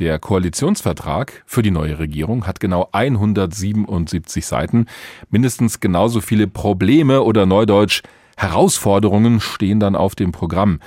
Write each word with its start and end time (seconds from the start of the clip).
Der 0.00 0.18
Koalitionsvertrag 0.18 1.44
für 1.46 1.62
die 1.62 1.70
neue 1.70 2.00
Regierung 2.00 2.48
hat 2.48 2.58
genau 2.58 2.88
177 2.90 4.44
Seiten. 4.44 4.86
Mindestens 5.30 5.78
genauso 5.78 6.20
viele 6.20 6.48
Probleme 6.48 7.22
oder 7.22 7.46
neudeutsch 7.46 8.02
Herausforderungen 8.36 9.38
stehen 9.38 9.78
dann 9.78 9.94
auf 9.94 10.16
dem 10.16 10.32
Programm. 10.32 10.80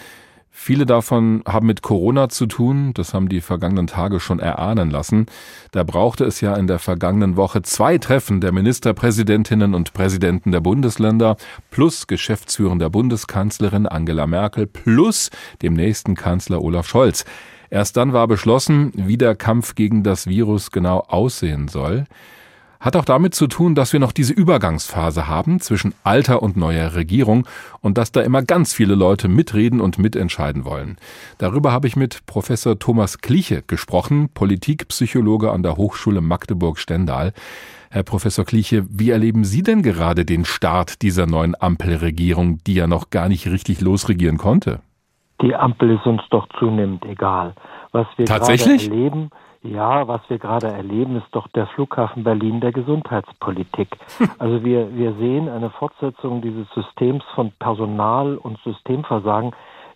Viele 0.49 0.85
davon 0.85 1.41
haben 1.47 1.67
mit 1.67 1.83
Corona 1.83 2.28
zu 2.28 2.47
tun, 2.47 2.91
das 2.96 3.13
haben 3.13 3.29
die 3.29 3.39
vergangenen 3.39 3.88
Tage 3.88 4.20
schon 4.20 4.39
erahnen 4.39 4.89
lassen. 4.89 5.28
Da 5.71 5.83
brauchte 5.83 6.26
es 6.26 6.42
ja 6.42 6.55
in 6.55 6.67
der 6.67 6.79
vergangenen 6.79 7.37
Woche 7.37 7.62
zwei 7.62 7.99
Treffen 7.99 8.42
der 8.42 8.51
Ministerpräsidentinnen 8.51 9.74
und 9.74 9.94
Präsidenten 9.94 10.51
der 10.51 10.60
Bundesländer 10.60 11.37
plus 11.71 12.08
geschäftsführender 12.08 12.89
Bundeskanzlerin 12.89 13.85
Angela 13.85 14.28
Merkel 14.28 14.67
plus 14.67 15.29
dem 15.62 15.76
nächsten 15.76 16.16
Kanzler 16.16 16.62
Olaf 16.62 16.89
Scholz. 16.89 17.23
Erst 17.70 17.98
dann 17.98 18.13
war 18.13 18.27
beschlossen, 18.27 18.91
wie 18.95 19.18
der 19.18 19.36
Kampf 19.36 19.76
gegen 19.76 20.04
das 20.04 20.27
Virus 20.27 20.72
genau 20.72 20.99
aussehen 20.99 21.67
soll. 21.67 22.05
Hat 22.80 22.95
auch 22.95 23.05
damit 23.05 23.34
zu 23.34 23.48
tun, 23.48 23.73
dass 23.73 23.91
wir 23.91 23.99
noch 23.99 24.12
diese 24.12 24.34
Übergangsphase 24.34 25.27
haben 25.27 25.59
zwischen 25.59 25.95
alter 26.03 26.44
und 26.44 26.58
neuer 26.58 26.94
Regierung 26.94 27.48
und 27.81 27.98
dass 27.98 28.11
da 28.11 28.22
immer 28.22 28.44
ganz 28.44 28.73
viele 28.73 28.94
Leute 28.94 29.27
mitreden 29.27 29.81
und 29.81 29.98
mitentscheiden 29.98 30.63
wollen. 30.63 30.98
Darüber 31.39 31.72
habe 31.72 31.88
ich 31.88 31.95
mit 31.95 32.25
Professor 32.27 32.77
Thomas 32.77 33.20
Kliche 33.20 33.63
gesprochen, 33.66 34.30
Politikpsychologe 34.34 35.52
an 35.52 35.63
der 35.63 35.75
Hochschule 35.75 36.22
Magdeburg-Stendal. 36.22 37.34
Herr 37.89 38.03
Professor 38.03 38.45
Kliche, 38.45 38.86
wie 38.89 39.09
erleben 39.09 39.44
Sie 39.44 39.63
denn 39.63 39.81
gerade 39.81 40.23
den 40.23 40.45
Start 40.45 41.02
dieser 41.02 41.25
neuen 41.25 41.59
Ampelregierung, 41.59 42.59
die 42.67 42.75
ja 42.75 42.86
noch 42.86 43.09
gar 43.09 43.27
nicht 43.27 43.47
richtig 43.47 43.81
losregieren 43.81 44.38
konnte? 44.38 44.81
Die 45.41 45.55
Ampel 45.55 45.91
ist 45.91 46.05
uns 46.05 46.21
doch 46.29 46.47
zunehmend 46.59 47.05
egal. 47.05 47.53
Was 47.91 48.07
wir 48.17 48.25
gerade 48.25 48.53
erleben, 48.53 49.29
ja, 49.63 50.07
was 50.07 50.21
wir 50.29 50.37
gerade 50.37 50.67
erleben, 50.67 51.17
ist 51.17 51.27
doch 51.31 51.47
der 51.49 51.67
Flughafen 51.67 52.23
Berlin 52.23 52.61
der 52.61 52.71
Gesundheitspolitik. 52.71 53.97
Also 54.39 54.63
wir, 54.63 54.95
wir 54.95 55.13
sehen 55.13 55.49
eine 55.49 55.69
Fortsetzung 55.71 56.41
dieses 56.41 56.67
Systems 56.73 57.23
von 57.33 57.52
Personal- 57.59 58.38
und 58.38 58.59
Systemversagen 58.63 59.52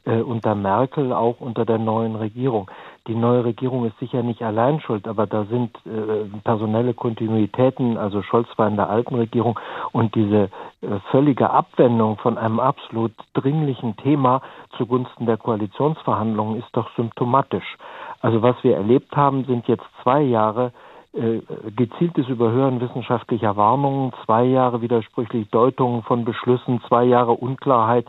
äh, 0.06 0.22
unter 0.22 0.56
Merkel, 0.56 1.14
auch 1.14 1.40
unter 1.40 1.66
der 1.66 1.78
neuen 1.78 2.16
Regierung. 2.16 2.70
Die 3.08 3.16
neue 3.16 3.44
Regierung 3.44 3.86
ist 3.86 3.98
sicher 4.00 4.24
nicht 4.24 4.42
allein 4.42 4.80
schuld, 4.80 5.08
aber 5.08 5.28
da 5.28 5.46
sind 5.46 5.76
äh, 5.86 6.26
personelle 6.44 6.94
Kontinuitäten, 6.94 7.98
also 7.98 8.22
Scholz 8.22 8.48
war 8.58 8.68
in 8.68 8.76
der 8.76 8.90
alten 8.90 9.16
Regierung 9.16 9.60
und 9.92 10.14
diese 10.16 10.50
äh, 10.82 11.00
völlige 11.10 11.50
Abwendung 11.50 12.18
von 12.18 12.38
einem 12.38 12.60
absolut 12.60 13.14
dringlichen 13.34 13.96
Thema 13.98 14.42
zugunsten 14.78 15.26
der 15.26 15.38
Koalitionsverhandlungen 15.38 16.60
ist 16.60 16.70
doch 16.74 16.90
symptomatisch. 16.96 17.78
Also 18.22 18.42
was 18.42 18.56
wir 18.64 18.76
erlebt 18.76 19.16
haben, 19.16 19.46
sind 19.46 19.68
jetzt 19.68 19.86
zwei 20.04 20.22
Jahre 20.22 20.72
äh, 21.14 21.42
gezieltes 21.76 22.30
Überhören 22.30 22.80
wissenschaftlicher 22.80 23.58
Warnungen, 23.58 24.14
zwei 24.24 24.46
Jahre 24.46 24.82
widersprüchlich 24.82 25.50
Deutungen 25.50 26.04
von 26.04 26.24
Beschlüssen, 26.24 26.82
zwei 26.88 27.04
Jahre 27.04 27.34
Unklarheit, 27.34 28.06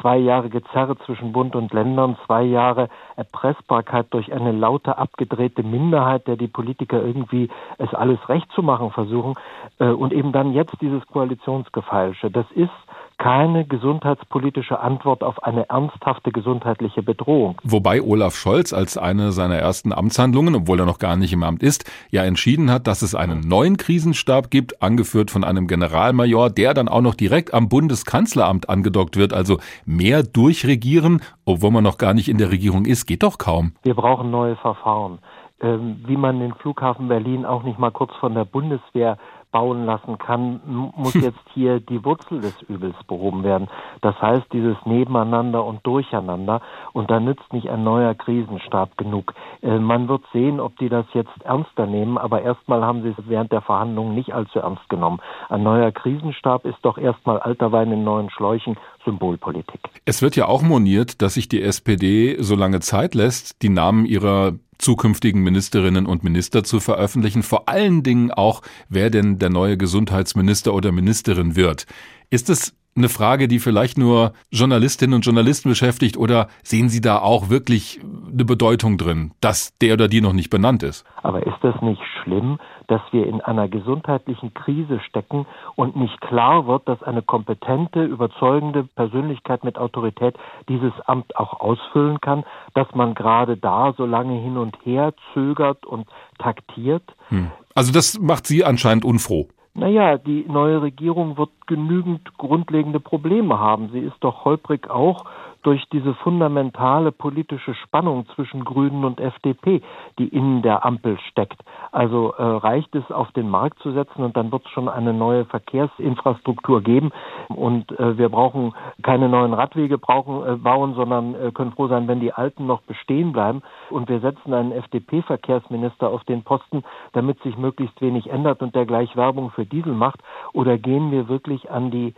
zwei 0.00 0.18
Jahre 0.18 0.48
Gezerre 0.48 0.96
zwischen 0.98 1.32
Bund 1.32 1.56
und 1.56 1.72
Ländern, 1.72 2.16
zwei 2.26 2.42
Jahre 2.42 2.88
Erpressbarkeit 3.16 4.06
durch 4.10 4.32
eine 4.32 4.52
laute, 4.52 4.98
abgedrehte 4.98 5.62
Minderheit, 5.62 6.26
der 6.26 6.36
die 6.36 6.48
Politiker 6.48 7.02
irgendwie 7.02 7.48
es 7.78 7.92
alles 7.94 8.18
recht 8.28 8.50
zu 8.52 8.62
machen 8.62 8.90
versuchen, 8.90 9.34
äh, 9.78 9.88
und 9.88 10.12
eben 10.12 10.32
dann 10.32 10.52
jetzt 10.52 10.74
dieses 10.80 11.06
Koalitionsgefeilsche. 11.06 12.30
Das 12.30 12.46
ist 12.52 12.70
keine 13.18 13.64
gesundheitspolitische 13.64 14.78
Antwort 14.78 15.22
auf 15.22 15.42
eine 15.42 15.68
ernsthafte 15.68 16.30
gesundheitliche 16.32 17.02
Bedrohung. 17.02 17.60
Wobei 17.64 18.02
Olaf 18.02 18.34
Scholz 18.34 18.72
als 18.72 18.98
eine 18.98 19.32
seiner 19.32 19.56
ersten 19.56 19.92
Amtshandlungen, 19.92 20.54
obwohl 20.54 20.80
er 20.80 20.86
noch 20.86 20.98
gar 20.98 21.16
nicht 21.16 21.32
im 21.32 21.42
Amt 21.42 21.62
ist, 21.62 21.90
ja 22.10 22.24
entschieden 22.24 22.70
hat, 22.70 22.86
dass 22.86 23.02
es 23.02 23.14
einen 23.14 23.40
neuen 23.40 23.76
Krisenstab 23.76 24.50
gibt, 24.50 24.82
angeführt 24.82 25.30
von 25.30 25.44
einem 25.44 25.66
Generalmajor, 25.66 26.50
der 26.50 26.74
dann 26.74 26.88
auch 26.88 27.00
noch 27.00 27.14
direkt 27.14 27.54
am 27.54 27.68
Bundeskanzleramt 27.68 28.68
angedockt 28.68 29.16
wird. 29.16 29.32
Also 29.32 29.58
mehr 29.84 30.22
durchregieren, 30.22 31.22
obwohl 31.44 31.70
man 31.70 31.84
noch 31.84 31.98
gar 31.98 32.12
nicht 32.12 32.28
in 32.28 32.38
der 32.38 32.50
Regierung 32.50 32.84
ist, 32.84 33.06
geht 33.06 33.22
doch 33.22 33.38
kaum. 33.38 33.72
Wir 33.82 33.94
brauchen 33.94 34.30
neue 34.30 34.56
Verfahren. 34.56 35.18
Ähm, 35.58 36.04
wie 36.06 36.18
man 36.18 36.38
den 36.38 36.52
Flughafen 36.52 37.08
Berlin 37.08 37.46
auch 37.46 37.62
nicht 37.62 37.78
mal 37.78 37.90
kurz 37.90 38.14
von 38.20 38.34
der 38.34 38.44
Bundeswehr 38.44 39.16
bauen 39.52 39.84
lassen 39.84 40.18
kann, 40.18 40.60
muss 40.66 41.14
jetzt 41.20 41.38
hier 41.54 41.80
die 41.80 42.04
Wurzel 42.04 42.40
des 42.40 42.60
Übels 42.62 42.96
behoben 43.06 43.42
werden. 43.42 43.68
Das 44.02 44.20
heißt, 44.20 44.46
dieses 44.52 44.76
Nebeneinander 44.84 45.64
und 45.64 45.86
Durcheinander. 45.86 46.60
Und 46.92 47.10
da 47.10 47.20
nützt 47.20 47.52
nicht 47.52 47.68
ein 47.70 47.84
neuer 47.84 48.14
Krisenstab 48.14 48.96
genug. 48.96 49.34
Äh, 49.62 49.78
man 49.78 50.08
wird 50.08 50.22
sehen, 50.32 50.60
ob 50.60 50.76
die 50.78 50.88
das 50.88 51.06
jetzt 51.14 51.42
ernster 51.44 51.86
nehmen, 51.86 52.18
aber 52.18 52.42
erstmal 52.42 52.82
haben 52.84 53.02
sie 53.02 53.10
es 53.10 53.28
während 53.28 53.52
der 53.52 53.62
Verhandlungen 53.62 54.14
nicht 54.14 54.34
allzu 54.34 54.58
ernst 54.58 54.88
genommen. 54.88 55.20
Ein 55.48 55.62
neuer 55.62 55.92
Krisenstab 55.92 56.64
ist 56.64 56.78
doch 56.82 56.98
erstmal 56.98 57.38
alter 57.38 57.72
Wein 57.72 57.92
in 57.92 58.04
neuen 58.04 58.30
Schläuchen 58.30 58.76
Symbolpolitik. 59.04 59.80
Es 60.04 60.20
wird 60.20 60.36
ja 60.36 60.46
auch 60.46 60.62
moniert, 60.62 61.22
dass 61.22 61.34
sich 61.34 61.48
die 61.48 61.62
SPD 61.62 62.36
so 62.40 62.56
lange 62.56 62.80
Zeit 62.80 63.14
lässt, 63.14 63.62
die 63.62 63.68
Namen 63.68 64.04
ihrer 64.04 64.52
zukünftigen 64.86 65.42
Ministerinnen 65.42 66.06
und 66.06 66.22
Minister 66.22 66.62
zu 66.62 66.78
veröffentlichen, 66.78 67.42
vor 67.42 67.68
allen 67.68 68.04
Dingen 68.04 68.30
auch, 68.30 68.62
wer 68.88 69.10
denn 69.10 69.40
der 69.40 69.50
neue 69.50 69.76
Gesundheitsminister 69.76 70.72
oder 70.72 70.92
Ministerin 70.92 71.56
wird. 71.56 71.86
Ist 72.30 72.48
es 72.50 72.76
eine 72.96 73.08
Frage, 73.08 73.48
die 73.48 73.58
vielleicht 73.58 73.98
nur 73.98 74.32
Journalistinnen 74.52 75.14
und 75.14 75.26
Journalisten 75.26 75.68
beschäftigt 75.68 76.16
oder 76.16 76.46
sehen 76.62 76.88
Sie 76.88 77.00
da 77.00 77.18
auch 77.18 77.50
wirklich 77.50 78.00
eine 78.32 78.44
Bedeutung 78.44 78.96
drin, 78.96 79.32
dass 79.40 79.76
der 79.78 79.94
oder 79.94 80.06
die 80.06 80.20
noch 80.20 80.32
nicht 80.32 80.50
benannt 80.50 80.84
ist? 80.84 81.04
Aber 81.24 81.44
ist 81.44 81.58
das 81.62 81.74
nicht 81.82 82.00
schlimm, 82.22 82.58
dass 82.88 83.00
wir 83.10 83.26
in 83.26 83.40
einer 83.40 83.68
gesundheitlichen 83.68 84.54
Krise 84.54 85.00
stecken 85.00 85.46
und 85.74 85.96
nicht 85.96 86.20
klar 86.20 86.66
wird, 86.66 86.88
dass 86.88 87.02
eine 87.02 87.22
kompetente, 87.22 88.04
überzeugende 88.04 88.84
Persönlichkeit 88.84 89.64
mit 89.64 89.78
Autorität 89.78 90.36
dieses 90.68 90.92
Amt 91.06 91.36
auch 91.36 91.60
ausfüllen 91.60 92.20
kann, 92.20 92.44
dass 92.74 92.88
man 92.94 93.14
gerade 93.14 93.56
da 93.56 93.94
so 93.96 94.06
lange 94.06 94.40
hin 94.40 94.56
und 94.56 94.76
her 94.84 95.14
zögert 95.34 95.84
und 95.86 96.06
taktiert? 96.38 97.04
Hm. 97.28 97.50
Also 97.74 97.92
das 97.92 98.18
macht 98.18 98.46
Sie 98.46 98.64
anscheinend 98.64 99.04
unfroh. 99.04 99.48
Naja, 99.74 100.16
die 100.16 100.46
neue 100.48 100.80
Regierung 100.80 101.36
wird 101.36 101.50
genügend 101.66 102.38
grundlegende 102.38 102.98
Probleme 102.98 103.58
haben. 103.58 103.90
Sie 103.92 103.98
ist 103.98 104.16
doch 104.20 104.46
holprig 104.46 104.88
auch 104.88 105.26
durch 105.66 105.84
diese 105.90 106.14
fundamentale 106.14 107.10
politische 107.10 107.74
Spannung 107.74 108.24
zwischen 108.36 108.64
Grünen 108.64 109.04
und 109.04 109.18
FDP, 109.18 109.82
die 110.16 110.28
in 110.28 110.62
der 110.62 110.86
Ampel 110.86 111.18
steckt. 111.28 111.60
Also 111.90 112.32
äh, 112.38 112.42
reicht 112.42 112.94
es, 112.94 113.10
auf 113.10 113.32
den 113.32 113.50
Markt 113.50 113.80
zu 113.80 113.90
setzen 113.90 114.22
und 114.22 114.36
dann 114.36 114.52
wird 114.52 114.64
es 114.64 114.70
schon 114.70 114.88
eine 114.88 115.12
neue 115.12 115.44
Verkehrsinfrastruktur 115.46 116.82
geben. 116.82 117.10
Und 117.48 117.90
äh, 117.98 118.16
wir 118.16 118.28
brauchen 118.28 118.74
keine 119.02 119.28
neuen 119.28 119.54
Radwege 119.54 119.98
brauchen, 119.98 120.46
äh, 120.46 120.54
bauen, 120.54 120.94
sondern 120.94 121.34
äh, 121.34 121.50
können 121.50 121.72
froh 121.72 121.88
sein, 121.88 122.06
wenn 122.06 122.20
die 122.20 122.32
alten 122.32 122.66
noch 122.68 122.82
bestehen 122.82 123.32
bleiben. 123.32 123.62
Und 123.90 124.08
wir 124.08 124.20
setzen 124.20 124.54
einen 124.54 124.70
FDP-Verkehrsminister 124.70 126.08
auf 126.08 126.22
den 126.24 126.44
Posten, 126.44 126.84
damit 127.12 127.42
sich 127.42 127.58
möglichst 127.58 128.00
wenig 128.00 128.30
ändert 128.30 128.62
und 128.62 128.76
der 128.76 128.86
gleich 128.86 129.16
Werbung 129.16 129.50
für 129.50 129.66
Diesel 129.66 129.94
macht. 129.94 130.20
Oder 130.52 130.78
gehen 130.78 131.10
wir 131.10 131.28
wirklich 131.28 131.72
an 131.72 131.90
die 131.90 132.14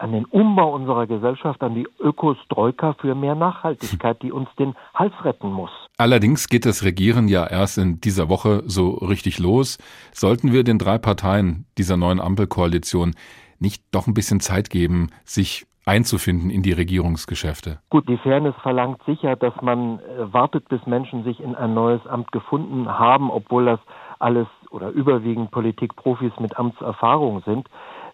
an 0.00 0.12
den 0.12 0.24
Umbau 0.24 0.74
unserer 0.74 1.06
Gesellschaft, 1.06 1.62
an 1.62 1.74
die 1.74 1.86
Ökostroika 1.98 2.94
für 2.94 3.14
mehr 3.14 3.34
Nachhaltigkeit, 3.34 4.22
die 4.22 4.32
uns 4.32 4.48
den 4.58 4.74
Hals 4.94 5.12
retten 5.24 5.52
muss. 5.52 5.70
Allerdings 5.98 6.48
geht 6.48 6.64
das 6.64 6.84
Regieren 6.84 7.28
ja 7.28 7.46
erst 7.46 7.78
in 7.78 8.00
dieser 8.00 8.28
Woche 8.28 8.62
so 8.66 8.90
richtig 8.90 9.38
los. 9.38 9.78
Sollten 10.12 10.52
wir 10.52 10.64
den 10.64 10.78
drei 10.78 10.98
Parteien 10.98 11.66
dieser 11.76 11.96
neuen 11.96 12.20
Ampelkoalition 12.20 13.14
nicht 13.58 13.84
doch 13.92 14.06
ein 14.06 14.14
bisschen 14.14 14.40
Zeit 14.40 14.70
geben, 14.70 15.08
sich 15.24 15.66
einzufinden 15.84 16.50
in 16.50 16.62
die 16.62 16.72
Regierungsgeschäfte? 16.72 17.80
Gut, 17.90 18.08
die 18.08 18.16
Fairness 18.18 18.54
verlangt 18.62 19.02
sicher, 19.04 19.36
dass 19.36 19.54
man 19.60 19.98
äh, 19.98 20.32
wartet, 20.32 20.68
bis 20.68 20.86
Menschen 20.86 21.24
sich 21.24 21.40
in 21.40 21.54
ein 21.54 21.74
neues 21.74 22.06
Amt 22.06 22.32
gefunden 22.32 22.88
haben, 22.88 23.30
obwohl 23.30 23.66
das 23.66 23.80
alles 24.18 24.46
oder 24.70 24.90
überwiegend 24.90 25.50
Politikprofis 25.50 26.32
mit 26.38 26.58
Amtserfahrung 26.58 27.42
sind. 27.44 27.68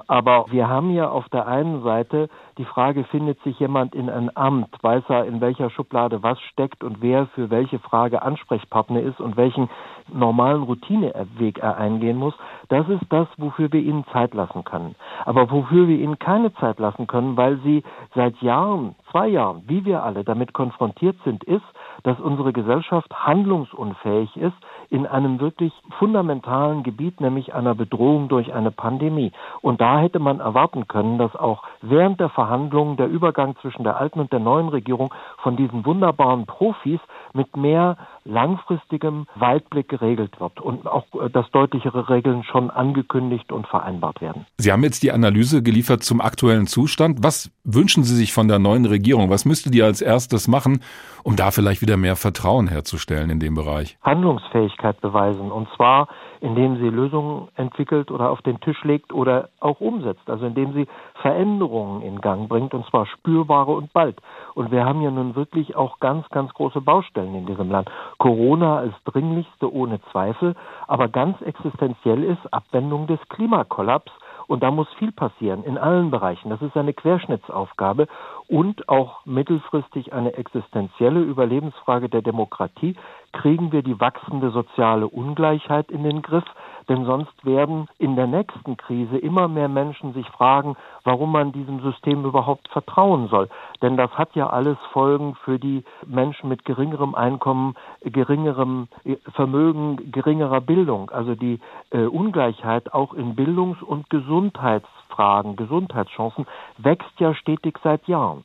Aber 0.08 0.46
wir 0.50 0.68
haben 0.68 0.90
ja 0.90 1.08
auf 1.08 1.28
der 1.30 1.46
einen 1.46 1.82
Seite 1.82 2.28
die 2.58 2.64
Frage, 2.64 3.04
findet 3.04 3.40
sich 3.42 3.58
jemand 3.58 3.94
in 3.94 4.08
ein 4.08 4.34
Amt, 4.36 4.68
weiß 4.82 5.04
er, 5.08 5.24
in 5.24 5.40
welcher 5.40 5.68
Schublade 5.68 6.22
was 6.22 6.40
steckt 6.40 6.84
und 6.84 7.02
wer 7.02 7.26
für 7.28 7.50
welche 7.50 7.78
Frage 7.78 8.22
Ansprechpartner 8.22 9.00
ist 9.00 9.20
und 9.20 9.36
welchen 9.36 9.68
normalen 10.12 10.62
Routineweg 10.62 11.58
er 11.58 11.76
eingehen 11.76 12.16
muss. 12.16 12.34
Das 12.68 12.88
ist 12.88 13.04
das, 13.10 13.26
wofür 13.36 13.72
wir 13.72 13.80
ihnen 13.80 14.04
Zeit 14.12 14.32
lassen 14.34 14.64
können. 14.64 14.94
Aber 15.24 15.50
wofür 15.50 15.88
wir 15.88 15.98
ihnen 15.98 16.18
keine 16.18 16.54
Zeit 16.54 16.78
lassen 16.78 17.06
können, 17.06 17.36
weil 17.36 17.58
sie 17.58 17.82
seit 18.14 18.36
Jahren, 18.40 18.94
zwei 19.10 19.26
Jahren, 19.28 19.64
wie 19.66 19.84
wir 19.84 20.04
alle 20.04 20.24
damit 20.24 20.52
konfrontiert 20.52 21.16
sind, 21.24 21.44
ist, 21.44 21.64
dass 22.04 22.20
unsere 22.20 22.52
Gesellschaft 22.52 23.12
handlungsunfähig 23.12 24.36
ist 24.36 24.56
in 24.90 25.06
einem 25.06 25.40
wirklich 25.40 25.72
fundamentalen 25.98 26.82
Gebiet, 26.82 27.20
nämlich 27.20 27.54
einer 27.54 27.74
Bedrohung 27.74 28.28
durch 28.28 28.52
eine 28.52 28.70
Pandemie. 28.70 29.32
Und 29.60 29.80
da 29.80 29.98
hätte 29.98 30.18
man 30.18 30.40
erwarten 30.40 30.88
können, 30.88 31.18
dass 31.18 31.34
auch 31.34 31.62
während 31.82 32.20
der 32.20 32.28
Verhandlungen 32.28 32.96
der 32.96 33.08
Übergang 33.08 33.56
zwischen 33.60 33.84
der 33.84 33.96
alten 33.96 34.20
und 34.20 34.32
der 34.32 34.40
neuen 34.40 34.68
Regierung 34.68 35.12
von 35.42 35.56
diesen 35.56 35.84
wunderbaren 35.84 36.46
Profis 36.46 37.00
mit 37.32 37.56
mehr 37.56 37.96
langfristigem 38.24 39.26
Weitblick 39.34 39.88
geregelt 39.88 40.40
wird 40.40 40.60
und 40.60 40.86
auch, 40.86 41.06
äh, 41.14 41.30
dass 41.30 41.50
deutlichere 41.50 42.08
Regeln 42.08 42.42
schon 42.44 42.70
angekündigt 42.70 43.52
und 43.52 43.66
vereinbart 43.66 44.20
werden. 44.20 44.46
Sie 44.58 44.72
haben 44.72 44.82
jetzt 44.82 45.02
die 45.02 45.12
Analyse 45.12 45.62
geliefert 45.62 46.02
zum 46.02 46.20
aktuellen 46.20 46.66
Zustand. 46.66 47.22
Was 47.22 47.50
wünschen 47.64 48.04
Sie 48.04 48.14
sich 48.14 48.32
von 48.32 48.48
der 48.48 48.58
neuen 48.58 48.84
Regierung? 48.84 49.30
Was 49.30 49.44
müsste 49.44 49.70
die 49.70 49.82
als 49.82 50.00
erstes 50.00 50.48
machen, 50.48 50.82
um 51.22 51.36
da 51.36 51.50
vielleicht 51.50 51.82
wieder 51.82 51.96
mehr 51.96 52.16
Vertrauen 52.16 52.68
herzustellen 52.68 53.30
in 53.30 53.40
dem 53.40 53.54
Bereich? 53.54 53.98
Handlungsfähigkeit 54.02 54.75
beweisen 54.76 55.50
und 55.50 55.68
zwar 55.76 56.08
indem 56.40 56.76
sie 56.76 56.88
Lösungen 56.88 57.48
entwickelt 57.56 58.10
oder 58.10 58.30
auf 58.30 58.42
den 58.42 58.60
Tisch 58.60 58.82
legt 58.84 59.12
oder 59.12 59.48
auch 59.60 59.80
umsetzt, 59.80 60.28
also 60.28 60.46
indem 60.46 60.72
sie 60.72 60.86
Veränderungen 61.22 62.02
in 62.02 62.20
Gang 62.20 62.48
bringt 62.48 62.74
und 62.74 62.86
zwar 62.86 63.06
spürbare 63.06 63.72
und 63.72 63.92
bald. 63.92 64.20
Und 64.54 64.70
wir 64.70 64.84
haben 64.84 65.02
ja 65.02 65.10
nun 65.10 65.34
wirklich 65.34 65.76
auch 65.76 65.98
ganz, 66.00 66.28
ganz 66.30 66.52
große 66.54 66.80
Baustellen 66.80 67.34
in 67.34 67.46
diesem 67.46 67.70
Land. 67.70 67.90
Corona 68.18 68.78
als 68.78 68.94
dringlichste 69.04 69.72
ohne 69.72 70.00
Zweifel, 70.12 70.54
aber 70.86 71.08
ganz 71.08 71.40
existenziell 71.42 72.22
ist 72.22 72.52
Abwendung 72.52 73.06
des 73.06 73.20
Klimakollaps 73.28 74.12
und 74.46 74.62
da 74.62 74.70
muss 74.70 74.88
viel 74.98 75.12
passieren 75.12 75.64
in 75.64 75.76
allen 75.76 76.10
Bereichen. 76.10 76.50
Das 76.50 76.62
ist 76.62 76.76
eine 76.76 76.92
Querschnittsaufgabe 76.92 78.06
und 78.48 78.88
auch 78.88 79.24
mittelfristig 79.26 80.12
eine 80.12 80.34
existenzielle 80.34 81.20
Überlebensfrage 81.20 82.08
der 82.08 82.22
Demokratie. 82.22 82.94
Kriegen 83.36 83.70
wir 83.70 83.82
die 83.82 84.00
wachsende 84.00 84.50
soziale 84.50 85.06
Ungleichheit 85.06 85.90
in 85.90 86.04
den 86.04 86.22
Griff? 86.22 86.46
Denn 86.88 87.04
sonst 87.04 87.44
werden 87.44 87.86
in 87.98 88.16
der 88.16 88.26
nächsten 88.26 88.78
Krise 88.78 89.18
immer 89.18 89.46
mehr 89.46 89.68
Menschen 89.68 90.14
sich 90.14 90.26
fragen, 90.30 90.74
warum 91.04 91.32
man 91.32 91.52
diesem 91.52 91.80
System 91.80 92.24
überhaupt 92.24 92.68
vertrauen 92.68 93.28
soll. 93.28 93.50
Denn 93.82 93.98
das 93.98 94.10
hat 94.12 94.34
ja 94.34 94.48
alles 94.48 94.78
Folgen 94.92 95.34
für 95.44 95.58
die 95.58 95.84
Menschen 96.06 96.48
mit 96.48 96.64
geringerem 96.64 97.14
Einkommen, 97.14 97.74
geringerem 98.02 98.88
Vermögen, 99.34 100.10
geringerer 100.12 100.62
Bildung. 100.62 101.10
Also 101.10 101.34
die 101.34 101.60
äh, 101.90 102.06
Ungleichheit 102.06 102.94
auch 102.94 103.12
in 103.12 103.34
Bildungs- 103.34 103.82
und 103.82 104.08
Gesundheitsfragen, 104.08 105.56
Gesundheitschancen 105.56 106.46
wächst 106.78 107.20
ja 107.20 107.34
stetig 107.34 107.78
seit 107.82 108.08
Jahren. 108.08 108.44